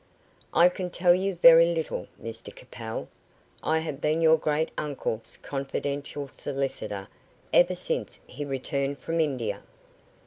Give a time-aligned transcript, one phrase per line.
[0.55, 3.07] "I can tell you very little, Mr Capel.
[3.61, 7.05] I have been your great uncle's confidential solicitor
[7.53, 9.61] ever since he returned from India.